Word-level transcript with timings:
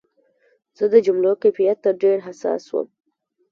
زه 0.77 0.85
د 0.93 0.95
جملو 1.05 1.31
کیفیت 1.43 1.77
ته 1.83 1.91
ډېر 2.01 2.17
حساس 2.27 2.63
وم. 2.71 2.87